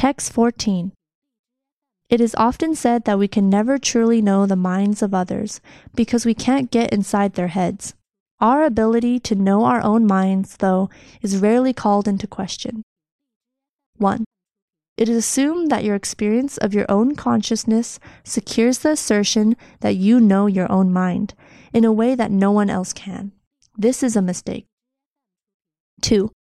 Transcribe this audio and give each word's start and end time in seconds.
Text 0.00 0.32
14. 0.32 0.92
It 2.08 2.22
is 2.22 2.34
often 2.36 2.74
said 2.74 3.04
that 3.04 3.18
we 3.18 3.28
can 3.28 3.50
never 3.50 3.76
truly 3.76 4.22
know 4.22 4.46
the 4.46 4.56
minds 4.56 5.02
of 5.02 5.12
others 5.12 5.60
because 5.94 6.24
we 6.24 6.32
can't 6.32 6.70
get 6.70 6.90
inside 6.90 7.34
their 7.34 7.48
heads. 7.48 7.92
Our 8.40 8.64
ability 8.64 9.20
to 9.20 9.34
know 9.34 9.64
our 9.64 9.82
own 9.82 10.06
minds, 10.06 10.56
though, 10.56 10.88
is 11.20 11.36
rarely 11.36 11.74
called 11.74 12.08
into 12.08 12.26
question. 12.26 12.82
1. 13.98 14.24
It 14.96 15.10
is 15.10 15.18
assumed 15.18 15.70
that 15.70 15.84
your 15.84 15.96
experience 15.96 16.56
of 16.56 16.72
your 16.72 16.86
own 16.88 17.14
consciousness 17.14 18.00
secures 18.24 18.78
the 18.78 18.92
assertion 18.92 19.54
that 19.80 19.96
you 19.96 20.18
know 20.18 20.46
your 20.46 20.72
own 20.72 20.90
mind 20.90 21.34
in 21.74 21.84
a 21.84 21.92
way 21.92 22.14
that 22.14 22.30
no 22.30 22.50
one 22.50 22.70
else 22.70 22.94
can. 22.94 23.32
This 23.76 24.02
is 24.02 24.16
a 24.16 24.22
mistake. 24.22 24.64
2. 26.00 26.32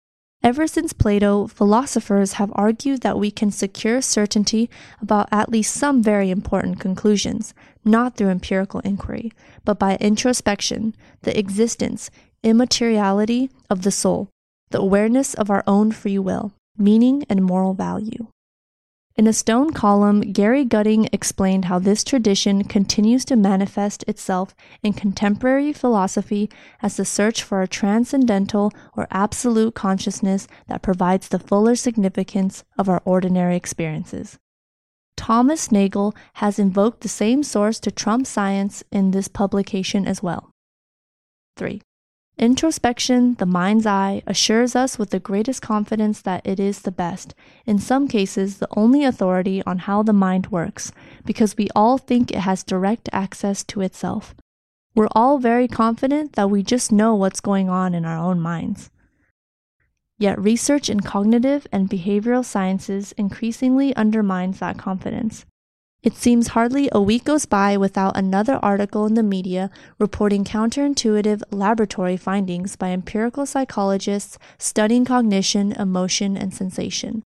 Ever 0.43 0.67
since 0.69 0.93
Plato, 0.93 1.49
philosophers 1.49 2.35
have 2.35 2.53
argued 2.55 3.01
that 3.01 3.19
we 3.19 3.31
can 3.31 3.51
secure 3.51 4.01
certainty 4.01 4.71
about 5.01 5.29
at 5.33 5.49
least 5.49 5.75
some 5.75 6.03
very 6.03 6.31
important 6.31 6.79
conclusions, 6.79 7.55
not 7.85 8.17
through 8.17 8.31
empirical 8.31 8.81
inquiry, 8.81 9.33
but 9.65 9.79
by 9.79 9.97
introspection, 9.97 10.95
the 11.23 11.37
existence, 11.37 12.09
immateriality 12.45 13.51
of 13.69 13.83
the 13.83 13.91
soul, 13.91 14.29
the 14.71 14.81
awareness 14.81 15.35
of 15.35 15.51
our 15.51 15.65
own 15.67 15.91
free 15.91 16.19
will, 16.19 16.53
meaning 16.77 17.25
and 17.29 17.43
moral 17.45 17.75
value. 17.75 18.29
In 19.19 19.27
a 19.27 19.33
stone 19.33 19.73
column, 19.73 20.21
Gary 20.21 20.65
Gutting 20.65 21.09
explained 21.13 21.65
how 21.65 21.81
this 21.81 22.05
tradition 22.05 22.63
continues 22.63 23.25
to 23.25 23.35
manifest 23.35 24.05
itself 24.07 24.55
in 24.81 24.93
contemporary 24.93 25.73
philosophy 25.73 26.49
as 26.83 26.97
the 26.97 27.05
search 27.05 27.43
for 27.43 27.61
a 27.61 27.67
transcendental 27.67 28.71
or 28.97 29.09
absolute 29.11 29.75
consciousness 29.75 30.47
that 30.69 30.83
provides 30.83 31.27
the 31.27 31.41
fuller 31.41 31.75
significance 31.75 32.63
of 32.79 32.89
our 32.89 33.03
ordinary 33.05 33.57
experiences. 33.57 34.39
Thomas 35.17 35.73
Nagel 35.73 36.15
has 36.35 36.61
invoked 36.61 37.01
the 37.01 37.09
same 37.09 37.43
source 37.43 37.81
to 37.81 37.91
trump 37.91 38.25
science 38.25 38.85
in 38.93 39.11
this 39.11 39.27
publication 39.27 40.07
as 40.07 40.23
well. 40.23 40.53
3. 41.57 41.83
Introspection, 42.39 43.35
the 43.35 43.47
mind's 43.47 43.85
eye, 43.85 44.23
assures 44.25 44.77
us 44.77 44.97
with 44.97 45.11
the 45.11 45.19
greatest 45.19 45.61
confidence 45.61 46.23
that 46.23 46.47
it 46.47 46.61
is 46.61 46.83
the 46.83 46.93
best, 46.93 47.35
in 47.67 47.81
some 47.81 48.07
cases, 48.07 48.59
the 48.59 48.69
only 48.77 49.03
authority 49.03 49.61
on 49.65 49.79
how 49.79 50.05
the 50.05 50.13
mind 50.13 50.47
works, 50.47 50.93
because 51.25 51.57
we 51.57 51.69
all 51.75 51.99
think 51.99 52.31
it 52.31 52.39
has 52.39 52.63
direct 52.63 53.09
access 53.13 53.65
to 53.65 53.81
itself. 53.81 54.37
We're 54.95 55.09
all 55.17 55.39
very 55.39 55.67
confident 55.67 56.35
that 56.35 56.49
we 56.49 56.63
just 56.63 56.93
know 56.93 57.17
what's 57.17 57.41
going 57.41 57.69
on 57.69 57.93
in 57.93 58.05
our 58.05 58.19
own 58.19 58.39
minds. 58.39 58.89
Yet 60.17 60.41
research 60.41 60.89
in 60.89 61.01
cognitive 61.01 61.67
and 61.73 61.91
behavioral 61.91 62.45
sciences 62.45 63.11
increasingly 63.13 63.95
undermines 63.97 64.61
that 64.61 64.79
confidence. 64.79 65.45
It 66.01 66.15
seems 66.15 66.49
hardly 66.49 66.89
a 66.93 67.03
week 67.03 67.25
goes 67.25 67.45
by 67.45 67.77
without 67.77 68.17
another 68.17 68.61
article 68.63 69.05
in 69.05 69.15
the 69.15 69.23
media 69.23 69.69
reporting 69.99 70.45
counterintuitive 70.45 71.43
laboratory 71.51 72.17
findings 72.17 72.77
by 72.77 72.91
empirical 72.91 73.45
psychologists 73.47 74.39
studying 74.59 75.05
cognition, 75.05 75.73
emotion, 75.73 76.37
and 76.37 76.55
sensation. 76.55 77.25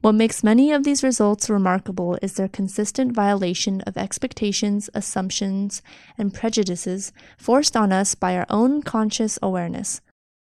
What 0.00 0.16
makes 0.16 0.42
many 0.42 0.72
of 0.72 0.82
these 0.82 1.04
results 1.04 1.48
remarkable 1.48 2.18
is 2.20 2.34
their 2.34 2.48
consistent 2.48 3.12
violation 3.12 3.82
of 3.82 3.96
expectations, 3.96 4.90
assumptions, 4.94 5.80
and 6.16 6.34
prejudices 6.34 7.12
forced 7.36 7.76
on 7.76 7.92
us 7.92 8.16
by 8.16 8.36
our 8.36 8.46
own 8.50 8.82
conscious 8.82 9.38
awareness. 9.40 10.00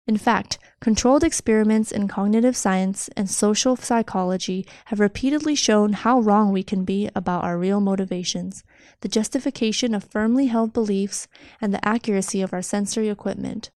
In 0.05 0.17
fact, 0.17 0.59
controlled 0.81 1.23
experiments 1.23 1.89
in 1.89 2.09
cognitive 2.09 2.57
science 2.57 3.09
and 3.15 3.29
social 3.29 3.77
psychology 3.77 4.65
have 4.85 4.99
repeatedly 4.99 5.55
shown 5.55 5.93
how 5.93 6.19
wrong 6.19 6.51
we 6.51 6.61
can 6.61 6.83
be 6.83 7.09
about 7.15 7.45
our 7.45 7.57
real 7.57 7.79
motivations, 7.79 8.65
the 8.99 9.07
justification 9.07 9.95
of 9.95 10.03
firmly 10.03 10.47
held 10.47 10.73
beliefs, 10.73 11.29
and 11.61 11.73
the 11.73 11.87
accuracy 11.87 12.41
of 12.41 12.51
our 12.51 12.61
sensory 12.61 13.07
equipment. 13.07 13.71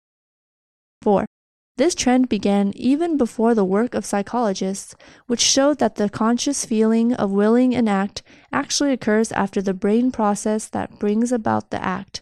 4. 1.02 1.26
This 1.76 1.94
trend 1.94 2.30
began 2.30 2.72
even 2.78 3.18
before 3.18 3.54
the 3.54 3.66
work 3.66 3.94
of 3.94 4.06
psychologists, 4.06 4.96
which 5.28 5.42
showed 5.42 5.80
that 5.80 5.96
the 5.96 6.10
conscious 6.10 6.66
feeling 6.66 7.14
of 7.14 7.32
willing 7.32 7.76
an 7.76 7.90
act 7.90 8.24
actually 8.54 8.94
occurs 8.94 9.34
after 9.34 9.62
the 9.62 9.74
brain 9.74 10.10
process 10.10 10.70
that 10.70 11.00
brings 11.00 11.34
about 11.34 11.70
the 11.70 11.84
act 11.84 12.22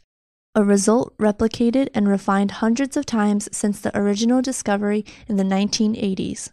a 0.54 0.64
result 0.64 1.16
replicated 1.18 1.88
and 1.94 2.08
refined 2.08 2.52
hundreds 2.52 2.98
of 2.98 3.06
times 3.06 3.48
since 3.52 3.80
the 3.80 3.98
original 3.98 4.42
discovery 4.42 5.06
in 5.28 5.38
the 5.38 5.44
1980s. 5.44 6.52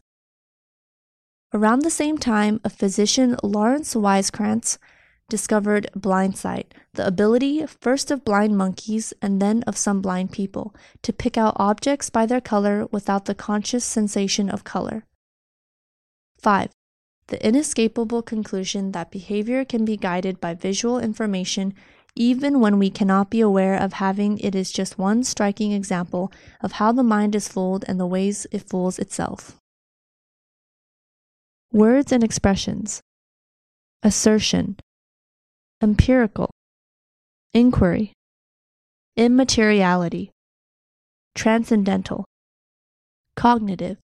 Around 1.53 1.83
the 1.83 1.91
same 1.91 2.19
time, 2.19 2.61
a 2.63 2.71
physician, 2.71 3.37
Lawrence 3.43 3.95
Weiskrantz, 3.95 4.79
discovered 5.29 5.91
blindsight, 5.95 6.75
the 6.95 7.07
ability 7.07 7.65
first 7.67 8.11
of 8.11 8.25
blind 8.25 8.57
monkeys 8.57 9.13
and 9.21 9.43
then 9.43 9.63
of 9.65 9.77
some 9.77 10.01
blind 10.01 10.33
people 10.33 10.75
to 11.03 11.13
pick 11.13 11.37
out 11.37 11.57
objects 11.57 12.09
by 12.09 12.25
their 12.25 12.41
color 12.41 12.87
without 12.91 13.25
the 13.27 13.35
conscious 13.35 13.85
sensation 13.85 14.49
of 14.49 14.65
color. 14.65 15.05
5. 16.41 16.71
The 17.27 17.47
inescapable 17.47 18.23
conclusion 18.23 18.93
that 18.93 19.11
behavior 19.11 19.65
can 19.65 19.85
be 19.85 19.99
guided 19.99 20.41
by 20.41 20.55
visual 20.55 20.99
information 20.99 21.75
even 22.19 22.59
when 22.59 22.81
we 22.81 22.91
cannot 22.91 23.31
be 23.31 23.41
aware 23.41 23.77
of 23.77 23.95
having 23.95 24.39
it 24.39 24.53
is 24.53 24.73
just 24.73 24.99
one 24.99 25.23
striking 25.23 25.71
example 25.71 26.33
of 26.61 26.73
how 26.73 26.91
the 26.91 27.05
mind 27.05 27.37
is 27.37 27.47
fooled 27.47 27.84
and 27.87 28.01
the 28.01 28.06
ways 28.06 28.45
it 28.51 28.69
fools 28.69 28.99
itself. 28.99 29.56
Words 31.73 32.11
and 32.11 32.25
expressions. 32.25 33.01
Assertion, 34.03 34.77
empirical, 35.81 36.51
inquiry, 37.55 38.12
immateriality, 39.17 40.31
transcendental, 41.37 42.25
cognitive, 43.37 43.97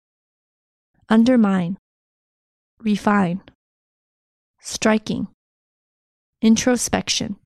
undermine, 1.09 1.79
refine, 2.79 3.41
striking, 4.61 5.29
introspection 6.43 7.37